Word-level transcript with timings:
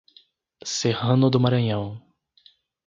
Serrano 0.65 1.29
do 1.29 1.39
Maranhão 1.39 2.01